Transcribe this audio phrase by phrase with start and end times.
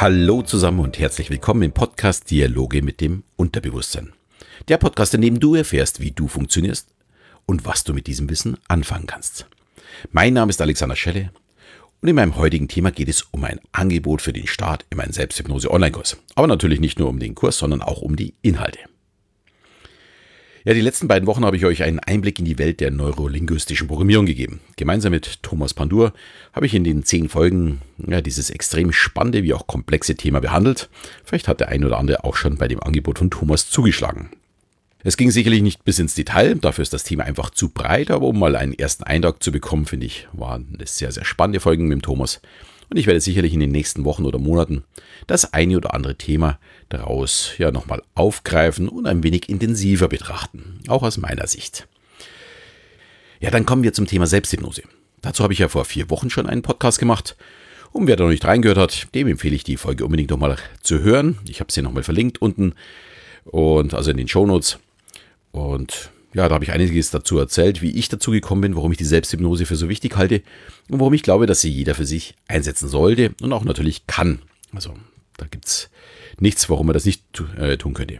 [0.00, 4.14] Hallo zusammen und herzlich willkommen im Podcast Dialoge mit dem Unterbewusstsein.
[4.68, 6.88] Der Podcast, in dem du erfährst, wie du funktionierst
[7.44, 9.46] und was du mit diesem Wissen anfangen kannst.
[10.10, 11.32] Mein Name ist Alexander Schelle
[12.00, 15.12] und in meinem heutigen Thema geht es um ein Angebot für den Start in meinen
[15.12, 16.16] Selbsthypnose-Online-Kurs.
[16.34, 18.78] Aber natürlich nicht nur um den Kurs, sondern auch um die Inhalte.
[20.62, 23.88] Ja, die letzten beiden Wochen habe ich euch einen Einblick in die Welt der neurolinguistischen
[23.88, 24.60] Programmierung gegeben.
[24.76, 26.12] Gemeinsam mit Thomas Pandur
[26.52, 30.90] habe ich in den zehn Folgen ja, dieses extrem spannende wie auch komplexe Thema behandelt.
[31.24, 34.32] Vielleicht hat der ein oder andere auch schon bei dem Angebot von Thomas zugeschlagen.
[35.02, 38.26] Es ging sicherlich nicht bis ins Detail, dafür ist das Thema einfach zu breit, aber
[38.26, 41.88] um mal einen ersten Eindruck zu bekommen, finde ich, waren es sehr, sehr spannende Folgen
[41.88, 42.42] mit Thomas.
[42.90, 44.82] Und ich werde sicherlich in den nächsten Wochen oder Monaten
[45.28, 46.58] das eine oder andere Thema
[46.88, 51.86] daraus ja nochmal aufgreifen und ein wenig intensiver betrachten, auch aus meiner Sicht.
[53.38, 54.82] Ja, dann kommen wir zum Thema Selbsthypnose.
[55.22, 57.36] Dazu habe ich ja vor vier Wochen schon einen Podcast gemacht.
[57.92, 61.00] Und wer da noch nicht reingehört hat, dem empfehle ich die Folge unbedingt nochmal zu
[61.00, 61.38] hören.
[61.48, 62.74] Ich habe sie nochmal verlinkt unten
[63.44, 64.78] und also in den Show Notes.
[65.52, 68.98] Und ja, da habe ich einiges dazu erzählt, wie ich dazu gekommen bin, warum ich
[68.98, 70.42] die Selbsthypnose für so wichtig halte
[70.88, 74.42] und warum ich glaube, dass sie jeder für sich einsetzen sollte und auch natürlich kann.
[74.72, 74.94] Also
[75.36, 75.90] da gibt es
[76.38, 77.24] nichts, warum man das nicht
[77.58, 78.18] äh, tun könnte.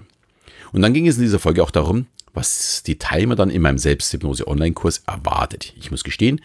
[0.72, 3.78] Und dann ging es in dieser Folge auch darum, was die Timer dann in meinem
[3.78, 5.72] Selbsthypnose-Online-Kurs erwartet.
[5.76, 6.40] Ich muss gestehen,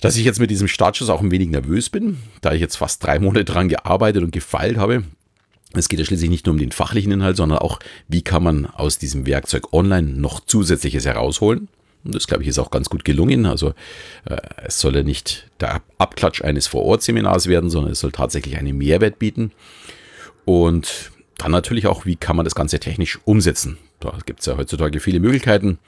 [0.00, 3.04] dass ich jetzt mit diesem Startschuss auch ein wenig nervös bin, da ich jetzt fast
[3.04, 5.04] drei Monate dran gearbeitet und gefeilt habe,
[5.72, 8.66] es geht ja schließlich nicht nur um den fachlichen Inhalt, sondern auch, wie kann man
[8.66, 11.68] aus diesem Werkzeug online noch zusätzliches herausholen.
[12.04, 13.46] Und das, glaube ich, ist auch ganz gut gelungen.
[13.46, 13.74] Also
[14.24, 18.76] äh, es soll ja nicht der Abklatsch eines Vor-Ort-Seminars werden, sondern es soll tatsächlich einen
[18.76, 19.52] Mehrwert bieten.
[20.44, 23.78] Und dann natürlich auch, wie kann man das Ganze technisch umsetzen.
[24.00, 25.78] Da gibt es ja heutzutage viele Möglichkeiten.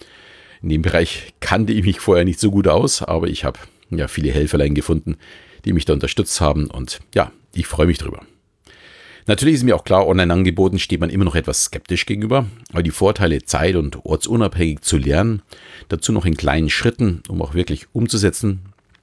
[0.63, 3.59] In dem Bereich kannte ich mich vorher nicht so gut aus, aber ich habe
[3.91, 5.17] ja viele Helferlein gefunden,
[5.65, 6.69] die mich da unterstützt haben.
[6.69, 8.23] Und ja, ich freue mich drüber.
[9.27, 12.91] Natürlich ist mir auch klar, Online-Angeboten steht man immer noch etwas skeptisch gegenüber, aber die
[12.91, 15.43] Vorteile, zeit- und ortsunabhängig zu lernen,
[15.89, 18.61] dazu noch in kleinen Schritten, um auch wirklich umzusetzen.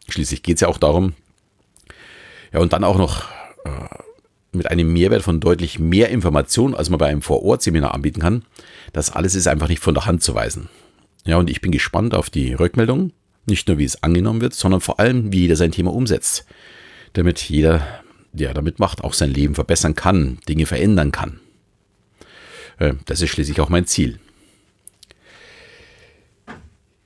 [0.10, 1.14] Schließlich geht es ja auch darum,
[2.52, 3.30] ja, und dann auch noch
[3.66, 3.70] äh,
[4.52, 8.44] mit einem Mehrwert von deutlich mehr Informationen, als man bei einem Vor-Ort-Seminar anbieten kann.
[8.94, 10.70] Das alles ist einfach nicht von der Hand zu weisen.
[11.26, 13.12] Ja, und ich bin gespannt auf die Rückmeldung.
[13.46, 16.46] Nicht nur, wie es angenommen wird, sondern vor allem, wie jeder sein Thema umsetzt.
[17.14, 17.86] Damit jeder
[18.34, 21.40] ja, damit macht, auch sein Leben verbessern kann, Dinge verändern kann.
[22.78, 24.20] Äh, das ist schließlich auch mein Ziel.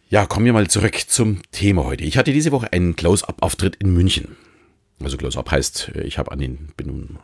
[0.09, 2.03] Ja, kommen wir mal zurück zum Thema heute.
[2.03, 4.35] Ich hatte diese Woche einen Close-Up-Auftritt in München.
[5.01, 7.17] Also Close-Up heißt, ich habe an den, bin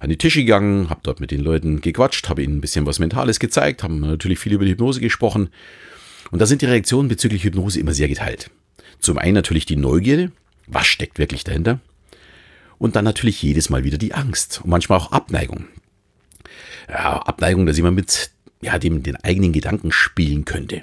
[0.00, 2.98] an die Tische gegangen, habe dort mit den Leuten gequatscht, habe ihnen ein bisschen was
[2.98, 5.50] Mentales gezeigt, haben natürlich viel über die Hypnose gesprochen.
[6.32, 8.50] Und da sind die Reaktionen bezüglich Hypnose immer sehr geteilt.
[8.98, 10.32] Zum einen natürlich die Neugierde,
[10.66, 11.80] was steckt wirklich dahinter?
[12.78, 15.66] Und dann natürlich jedes Mal wieder die Angst und manchmal auch Abneigung.
[16.88, 18.30] Ja, Abneigung, dass jemand mit
[18.60, 20.82] ja, dem den eigenen Gedanken spielen könnte.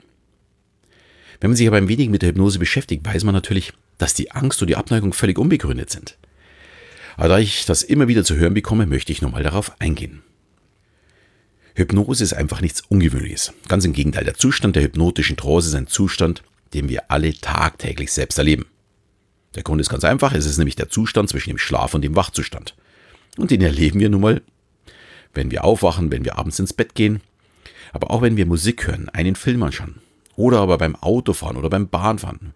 [1.39, 4.31] Wenn man sich aber ein wenig mit der Hypnose beschäftigt, weiß man natürlich, dass die
[4.31, 6.17] Angst und die Abneigung völlig unbegründet sind.
[7.17, 10.21] Aber da ich das immer wieder zu hören bekomme, möchte ich nochmal darauf eingehen.
[11.75, 13.53] Hypnose ist einfach nichts Ungewöhnliches.
[13.67, 18.11] Ganz im Gegenteil, der Zustand der hypnotischen Trance ist ein Zustand, den wir alle tagtäglich
[18.11, 18.65] selbst erleben.
[19.55, 22.15] Der Grund ist ganz einfach, es ist nämlich der Zustand zwischen dem Schlaf und dem
[22.15, 22.75] Wachzustand.
[23.37, 24.41] Und den erleben wir nun mal,
[25.33, 27.21] wenn wir aufwachen, wenn wir abends ins Bett gehen,
[27.91, 30.01] aber auch wenn wir Musik hören, einen Film anschauen
[30.35, 32.53] oder aber beim Autofahren oder beim Bahnfahren,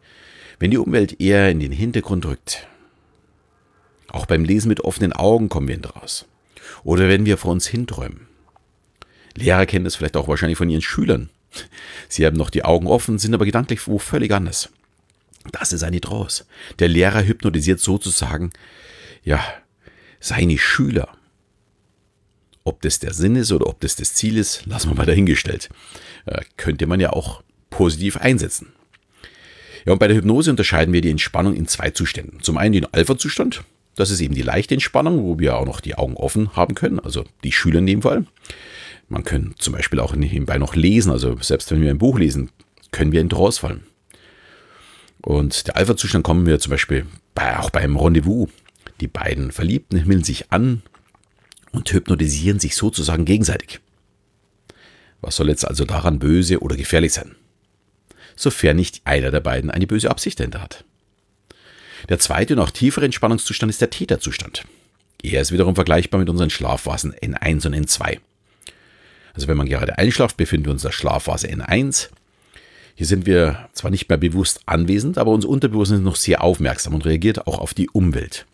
[0.60, 2.68] wenn die Umwelt eher in den Hintergrund rückt.
[4.08, 6.26] Auch beim Lesen mit offenen Augen kommen wir raus.
[6.84, 8.28] Oder wenn wir vor uns hinträumen.
[9.36, 11.30] Lehrer kennen das vielleicht auch wahrscheinlich von ihren Schülern.
[12.08, 14.70] Sie haben noch die Augen offen, sind aber gedanklich wo völlig anders.
[15.52, 16.46] Das ist eine Trance.
[16.80, 18.52] Der Lehrer hypnotisiert sozusagen,
[19.24, 19.44] ja,
[20.20, 21.10] seine Schüler.
[22.64, 25.70] Ob das der Sinn ist oder ob das das Ziel ist, lassen wir mal dahingestellt.
[26.26, 28.74] Äh, könnte man ja auch positiv einsetzen.
[29.86, 32.42] Ja, und bei der Hypnose unterscheiden wir die Entspannung in zwei Zuständen.
[32.42, 33.64] Zum einen den Alpha-Zustand.
[33.96, 37.00] Das ist eben die leichte Entspannung, wo wir auch noch die Augen offen haben können,
[37.00, 38.26] also die Schüler in dem Fall.
[39.08, 42.50] Man kann zum Beispiel auch nebenbei noch lesen, also selbst wenn wir ein Buch lesen,
[42.92, 43.86] können wir in Trance fallen.
[45.26, 48.48] Und der Alpha-Zustand kommen wir zum Beispiel bei, auch beim Rendezvous.
[49.02, 50.84] Die beiden Verliebten himmeln sich an
[51.72, 53.80] und hypnotisieren sich sozusagen gegenseitig.
[55.22, 57.36] Was soll jetzt also daran böse oder gefährlich sein?
[58.36, 60.86] Sofern nicht einer der beiden eine böse Absicht dahinter hat.
[62.08, 64.64] Der zweite und auch tiefere Entspannungszustand ist der Täterzustand.
[65.24, 68.20] Er ist wiederum vergleichbar mit unseren Schlafphasen N1 und N2.
[69.34, 72.10] Also wenn man gerade einschlaft, befinden wir uns in der Schlafphase N1
[72.96, 76.94] hier sind wir zwar nicht mehr bewusst anwesend, aber unser Unterbewusstsein ist noch sehr aufmerksam
[76.94, 78.46] und reagiert auch auf die Umwelt.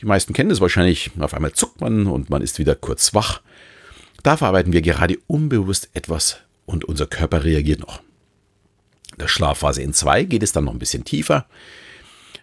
[0.00, 1.12] Die meisten kennen es wahrscheinlich.
[1.20, 3.42] Auf einmal zuckt man und man ist wieder kurz wach.
[4.22, 8.00] Da verarbeiten wir gerade unbewusst etwas und unser Körper reagiert noch.
[9.12, 11.46] In der Schlafphase in 2 geht es dann noch ein bisschen tiefer.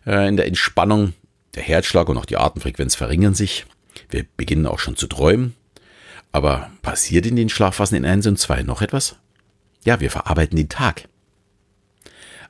[0.06, 1.14] Äh, in der Entspannung,
[1.56, 3.66] der Herzschlag und auch die Atemfrequenz verringern sich.
[4.10, 5.56] Wir beginnen auch schon zu träumen.
[6.32, 9.16] Aber passiert in den Schlafphasen in 1 und 2 noch etwas?
[9.84, 11.08] Ja, wir verarbeiten den Tag.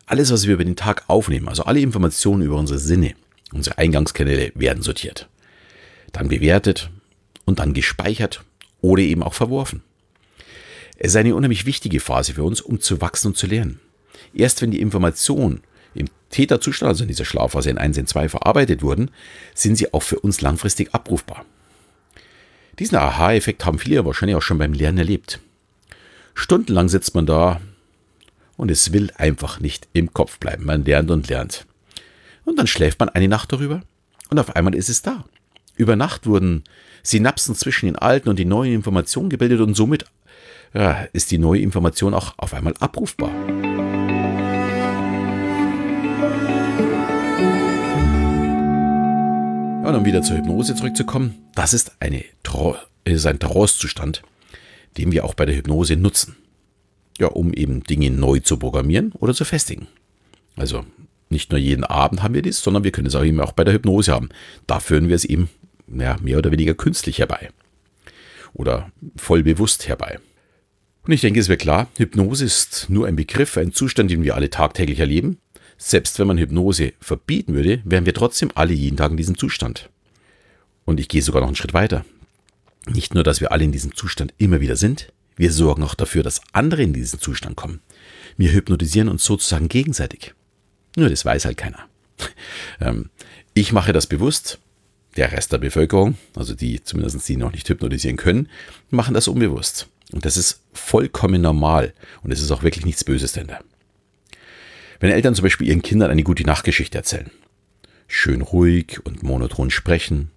[0.09, 3.13] Alles, was wir über den Tag aufnehmen, also alle Informationen über unsere Sinne,
[3.51, 5.27] unsere Eingangskanäle werden sortiert,
[6.13, 6.89] dann bewertet
[7.43, 8.41] und dann gespeichert
[8.79, 9.83] oder eben auch verworfen.
[10.97, 13.81] Es ist eine unheimlich wichtige Phase für uns, um zu wachsen und zu lernen.
[14.33, 15.61] Erst wenn die Informationen
[15.93, 19.11] im Täterzustand, also in dieser Schlafphase in 1 in 2 verarbeitet wurden,
[19.53, 21.45] sind sie auch für uns langfristig abrufbar.
[22.79, 25.41] Diesen Aha-Effekt haben viele wahrscheinlich auch schon beim Lernen erlebt.
[26.33, 27.59] Stundenlang sitzt man da
[28.57, 30.65] und es will einfach nicht im Kopf bleiben.
[30.65, 31.65] Man lernt und lernt.
[32.43, 33.81] Und dann schläft man eine Nacht darüber
[34.29, 35.23] und auf einmal ist es da.
[35.75, 36.63] Über Nacht wurden
[37.03, 40.05] Synapsen zwischen den alten und den neuen Informationen gebildet und somit
[40.73, 43.31] ja, ist die neue Information auch auf einmal abrufbar.
[49.87, 52.25] und um wieder zur Hypnose zurückzukommen, das ist, eine,
[53.05, 54.21] ist ein Trance-Zustand,
[54.97, 56.35] den wir auch bei der Hypnose nutzen.
[57.17, 59.87] Ja, um eben Dinge neu zu programmieren oder zu festigen.
[60.55, 60.85] Also
[61.29, 63.63] nicht nur jeden Abend haben wir dies, sondern wir können es auch eben auch bei
[63.63, 64.29] der Hypnose haben.
[64.65, 65.49] Da führen wir es eben
[65.87, 67.49] ja, mehr oder weniger künstlich herbei.
[68.53, 70.19] Oder voll bewusst herbei.
[71.03, 74.35] Und ich denke, es wird klar, Hypnose ist nur ein Begriff, ein Zustand, den wir
[74.35, 75.37] alle tagtäglich erleben.
[75.77, 79.89] Selbst wenn man Hypnose verbieten würde, wären wir trotzdem alle jeden Tag in diesem Zustand.
[80.85, 82.05] Und ich gehe sogar noch einen Schritt weiter.
[82.87, 86.23] Nicht nur, dass wir alle in diesem Zustand immer wieder sind, wir sorgen auch dafür,
[86.23, 87.81] dass andere in diesen Zustand kommen.
[88.35, 90.33] Wir hypnotisieren uns sozusagen gegenseitig.
[90.95, 91.87] Nur das weiß halt keiner.
[92.79, 93.09] Ähm,
[93.55, 94.59] ich mache das bewusst.
[95.15, 98.49] Der Rest der Bevölkerung, also die zumindest die noch nicht hypnotisieren können,
[98.91, 99.87] machen das unbewusst.
[100.11, 101.93] Und das ist vollkommen normal.
[102.21, 103.63] Und es ist auch wirklich nichts Böses dahinter.
[104.99, 107.31] Wenn Eltern zum Beispiel ihren Kindern eine gute Nachtgeschichte erzählen,
[108.07, 110.29] schön ruhig und monoton sprechen,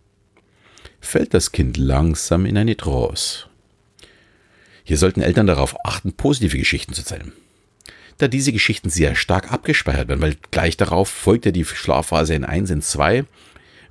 [1.00, 3.50] fällt das Kind langsam in eine Trance.
[4.91, 7.33] Hier sollten Eltern darauf achten, positive Geschichten zu erzählen.
[8.19, 12.45] Da diese Geschichten sehr stark abgespeichert werden, weil gleich darauf folgt ja die Schlafphase in
[12.45, 13.25] 1, in 2.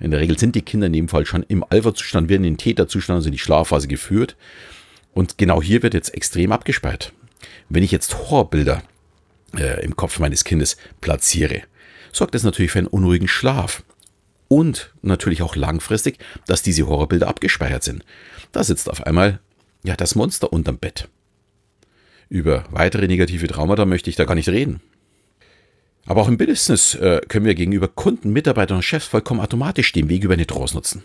[0.02, 2.58] In der Regel sind die Kinder in dem Fall schon im Alpha-Zustand, werden in den
[2.58, 4.36] Theta-Zustand, also in die Schlafphase geführt.
[5.14, 7.14] Und genau hier wird jetzt extrem abgespeichert.
[7.70, 8.84] Wenn ich jetzt Horrorbilder
[9.58, 11.62] äh, im Kopf meines Kindes platziere,
[12.12, 13.84] sorgt das natürlich für einen unruhigen Schlaf.
[14.50, 18.04] Und natürlich auch langfristig, dass diese Horrorbilder abgespeichert sind.
[18.52, 19.40] Da sitzt auf einmal
[19.84, 21.08] ja das Monster unterm Bett.
[22.30, 24.82] Über weitere negative Traumata möchte ich da gar nicht reden.
[26.06, 30.10] Aber auch im Business äh, können wir gegenüber Kunden, Mitarbeitern und Chefs vollkommen automatisch den
[30.10, 31.04] Weg über eine Trance nutzen.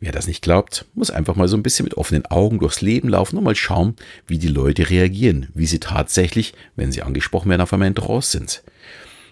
[0.00, 3.10] Wer das nicht glaubt, muss einfach mal so ein bisschen mit offenen Augen durchs Leben
[3.10, 7.60] laufen und mal schauen, wie die Leute reagieren, wie sie tatsächlich, wenn sie angesprochen werden,
[7.60, 8.62] auf einmal in Trance sind.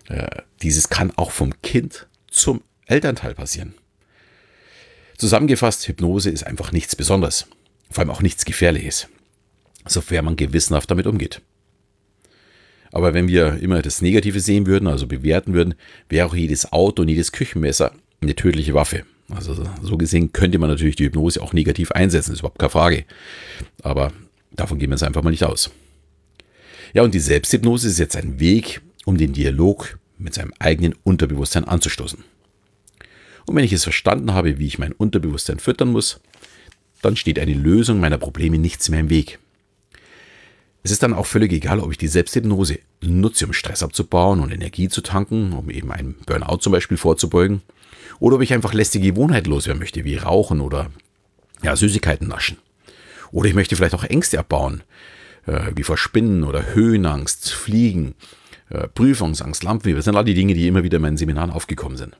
[0.08, 3.74] Äh, dieses kann auch vom Kind zum Elternteil passieren.
[5.16, 7.46] Zusammengefasst, Hypnose ist einfach nichts Besonderes,
[7.90, 9.08] vor allem auch nichts Gefährliches,
[9.86, 11.40] sofern man gewissenhaft damit umgeht.
[12.90, 15.74] Aber wenn wir immer das Negative sehen würden, also bewerten würden,
[16.08, 19.04] wäre auch jedes Auto und jedes Küchenmesser eine tödliche Waffe.
[19.30, 23.04] Also so gesehen könnte man natürlich die Hypnose auch negativ einsetzen, ist überhaupt keine Frage.
[23.82, 24.12] Aber
[24.52, 25.70] davon gehen wir jetzt einfach mal nicht aus.
[26.94, 31.64] Ja, und die Selbsthypnose ist jetzt ein Weg, um den Dialog mit seinem eigenen Unterbewusstsein
[31.64, 32.24] anzustoßen.
[33.46, 36.20] Und wenn ich es verstanden habe, wie ich mein Unterbewusstsein füttern muss,
[37.02, 39.38] dann steht eine Lösung meiner Probleme nichts mehr im Weg.
[40.82, 44.52] Es ist dann auch völlig egal, ob ich die Selbsthypnose nutze, um Stress abzubauen und
[44.52, 47.62] Energie zu tanken, um eben einem Burnout zum Beispiel vorzubeugen,
[48.20, 50.90] oder ob ich einfach lästige Gewohnheiten loswerden möchte, wie Rauchen oder
[51.62, 52.58] ja, Süßigkeiten naschen.
[53.30, 54.82] Oder ich möchte vielleicht auch Ängste abbauen,
[55.46, 58.14] äh, wie vor Spinnen oder Höhenangst, Fliegen,
[58.70, 59.96] äh, Prüfungsangst, Lampenfieber.
[59.96, 62.16] Das sind all die Dinge, die immer wieder in meinen Seminaren aufgekommen sind.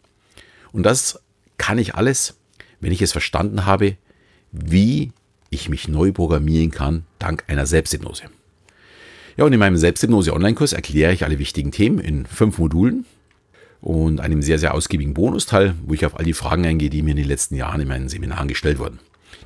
[0.73, 1.21] Und das
[1.57, 2.39] kann ich alles,
[2.81, 3.97] wenn ich es verstanden habe,
[4.53, 5.13] wie
[5.51, 8.25] ich mich neu programmieren kann, dank einer Selbsthypnose.
[9.37, 13.07] Ja, und in meinem Selbsthypnose-Online-Kurs erkläre ich alle wichtigen Themen in fünf Modulen
[13.81, 17.13] und einem sehr, sehr ausgiebigen Bonusteil, wo ich auf all die Fragen eingehe, die mir
[17.13, 18.99] in den letzten Jahren in meinen Seminaren gestellt wurden.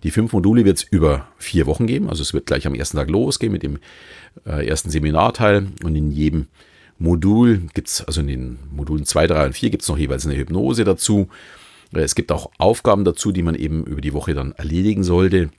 [0.02, 2.96] Die fünf Module wird es über vier Wochen geben, also es wird gleich am ersten
[2.96, 3.78] Tag losgehen mit dem
[4.46, 6.46] äh, ersten Seminarteil und in jedem
[6.98, 10.26] Modul gibt es, also in den Modulen 2, 3 und 4 gibt es noch jeweils
[10.26, 11.28] eine Hypnose dazu.
[11.92, 15.50] Äh, es gibt auch Aufgaben dazu, die man eben über die Woche dann erledigen sollte,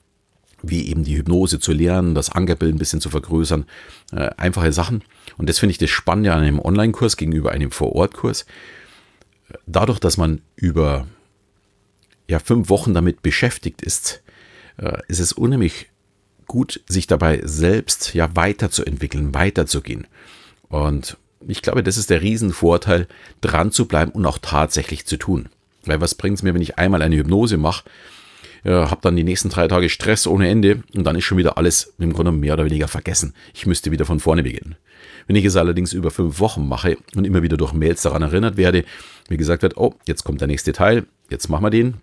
[0.61, 3.65] wie eben die Hypnose zu lernen, das Ankerbild ein bisschen zu vergrößern.
[4.11, 5.03] Äh, einfache Sachen.
[5.37, 8.45] Und das finde ich das Spannende an einem Online-Kurs gegenüber einem Vor-Ort-Kurs.
[9.65, 11.07] Dadurch, dass man über
[12.29, 14.23] ja fünf Wochen damit beschäftigt ist,
[14.77, 15.89] äh, ist es unheimlich
[16.47, 20.07] gut, sich dabei selbst ja weiterzuentwickeln, weiterzugehen.
[20.69, 23.07] Und ich glaube, das ist der Riesenvorteil,
[23.41, 25.49] dran zu bleiben und auch tatsächlich zu tun.
[25.85, 27.83] Weil was bringt es mir, wenn ich einmal eine Hypnose mache,
[28.63, 31.57] äh, habe dann die nächsten drei Tage Stress ohne Ende und dann ist schon wieder
[31.57, 33.33] alles im Grunde mehr oder weniger vergessen.
[33.53, 34.75] Ich müsste wieder von vorne beginnen.
[35.27, 38.57] Wenn ich es allerdings über fünf Wochen mache und immer wieder durch Mails daran erinnert
[38.57, 38.85] werde,
[39.29, 41.95] wie gesagt wird, oh, jetzt kommt der nächste Teil, jetzt machen wir den.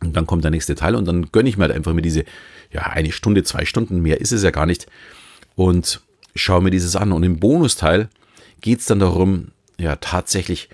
[0.00, 2.24] Und dann kommt der nächste Teil und dann gönne ich mir halt einfach mir diese,
[2.72, 4.86] ja, eine Stunde, zwei Stunden, mehr ist es ja gar nicht.
[5.54, 6.00] Und
[6.34, 7.12] schaue mir dieses an.
[7.12, 8.08] Und im Bonusteil
[8.60, 9.48] geht es dann darum,
[9.78, 10.68] ja, tatsächlich,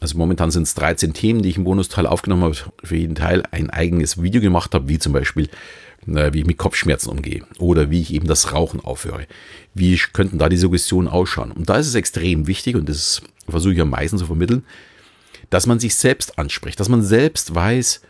[0.00, 3.42] also momentan sind es 13 Themen, die ich im Bonusteil aufgenommen habe, für jeden Teil
[3.50, 5.48] ein eigenes Video gemacht habe, wie zum Beispiel
[6.06, 9.26] wie ich mit Kopfschmerzen umgehe oder wie ich eben das Rauchen aufhöre.
[9.72, 11.50] Wie könnten da die Suggestionen ausschauen?
[11.50, 14.64] Und da ist es extrem wichtig, und das versuche ich am meisten zu vermitteln,
[15.48, 18.02] dass man sich selbst anspricht, dass man selbst weiß,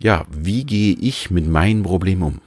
[0.00, 2.40] ja, wie gehe ich mit meinem Problem um?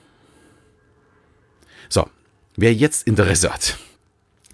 [1.87, 2.09] So,
[2.57, 3.77] wer jetzt Interesse hat,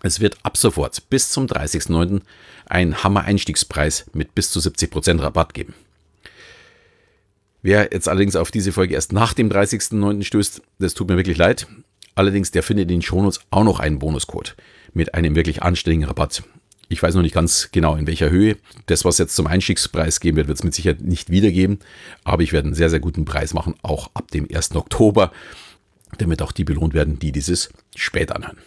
[0.04, 2.22] es wird ab sofort bis zum 30.09.
[2.68, 5.74] einen Hammer-Einstiegspreis mit bis zu 70% Rabatt geben.
[7.62, 10.24] Wer jetzt allerdings auf diese Folge erst nach dem 30.09.
[10.24, 11.68] stößt, das tut mir wirklich leid.
[12.16, 14.56] Allerdings, der findet in den Shownotes auch noch einen Bonuscode
[14.94, 16.44] mit einem wirklich anständigen Rabatt.
[16.88, 18.58] Ich weiß noch nicht ganz genau in welcher Höhe.
[18.88, 21.80] Das, was jetzt zum Einstiegspreis geben wird, wird es mit Sicherheit nicht wiedergeben.
[22.24, 24.76] Aber ich werde einen sehr, sehr guten Preis machen, auch ab dem 1.
[24.76, 25.32] Oktober,
[26.18, 28.58] damit auch die belohnt werden, die dieses spät anhören.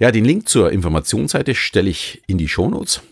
[0.00, 3.02] Ja, den Link zur Informationsseite stelle ich in die Shownotes.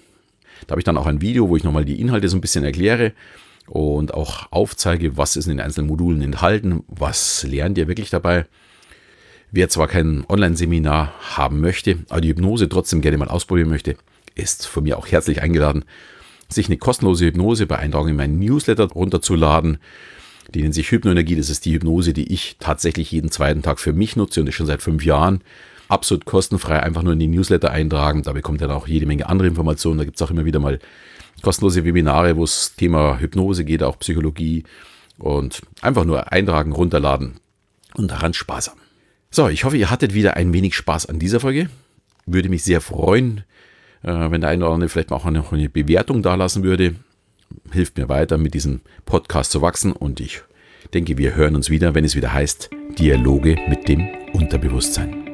[0.66, 2.64] Da habe ich dann auch ein Video, wo ich nochmal die Inhalte so ein bisschen
[2.64, 3.12] erkläre
[3.66, 8.47] und auch aufzeige, was ist in den einzelnen Modulen enthalten, was lernt ihr wirklich dabei.
[9.50, 13.97] Wer zwar kein Online-Seminar haben möchte, aber die Hypnose trotzdem gerne mal ausprobieren möchte,
[14.35, 15.85] ist von mir auch herzlich eingeladen,
[16.49, 19.76] sich eine kostenlose Hypnose bei Eintragung in meinen Newsletter runterzuladen.
[20.54, 21.37] Die nennt sich Hypnoenergie.
[21.37, 24.54] Das ist die Hypnose, die ich tatsächlich jeden zweiten Tag für mich nutze und das
[24.54, 25.42] schon seit fünf Jahren.
[25.88, 28.23] Absolut kostenfrei, einfach nur in die Newsletter eintragen.
[28.23, 29.99] Da bekommt ihr dann auch jede Menge andere Informationen.
[29.99, 30.78] Da gibt es auch immer wieder mal
[31.42, 34.64] kostenlose Webinare, wo es Thema Hypnose geht, auch Psychologie
[35.18, 37.35] und einfach nur eintragen, runterladen
[37.95, 38.80] und daran Spaß haben.
[39.30, 41.68] So, ich hoffe, ihr hattet wieder ein wenig Spaß an dieser Folge.
[42.26, 43.45] Würde mich sehr freuen,
[44.02, 46.97] äh, wenn der eine oder andere vielleicht auch noch eine Bewertung dalassen würde.
[47.73, 50.42] Hilft mir weiter, mit diesem Podcast zu wachsen und ich
[50.95, 55.27] denke, wir hören uns wieder, wenn es wieder heißt Dialoge mit dem Unterbewusstsein.